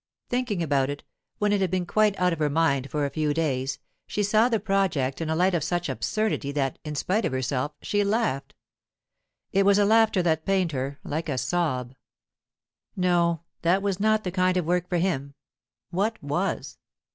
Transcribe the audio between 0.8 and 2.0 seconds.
it, when it had been